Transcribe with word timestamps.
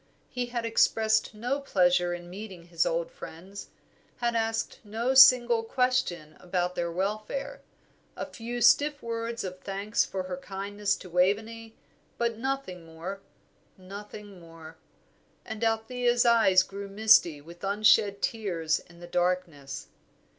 He 0.29 0.47
had 0.47 0.65
expressed 0.65 1.35
no 1.35 1.59
pleasure 1.59 2.11
in 2.11 2.27
meeting 2.27 2.63
his 2.63 2.87
old 2.87 3.11
friends, 3.11 3.69
had 4.17 4.35
asked 4.35 4.79
no 4.83 5.13
single 5.13 5.61
question 5.61 6.35
about 6.39 6.73
their 6.73 6.91
welfare. 6.91 7.61
A 8.15 8.25
few 8.25 8.61
stiff 8.61 9.03
words 9.03 9.43
of 9.43 9.59
thanks 9.59 10.03
for 10.03 10.23
her 10.23 10.37
kindness 10.37 10.95
to 10.95 11.09
Waveney, 11.11 11.75
but 12.17 12.35
nothing 12.35 12.83
more, 12.83 13.21
nothing 13.77 14.39
more; 14.39 14.75
and 15.45 15.63
Althea's 15.63 16.25
eyes 16.25 16.63
grew 16.63 16.87
misty 16.89 17.39
with 17.39 17.63
unshed 17.63 18.23
tears 18.23 18.79
in 18.79 19.01
the 19.01 19.07
darkness. 19.07 19.89